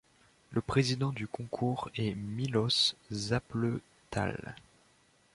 Le 0.49 0.61
président 0.61 1.11
du 1.11 1.27
concours 1.27 1.91
est 1.95 2.15
Miloš 2.15 2.95
Zapletal. 3.11 4.55